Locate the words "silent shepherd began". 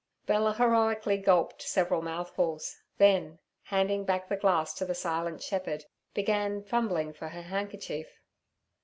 4.95-6.63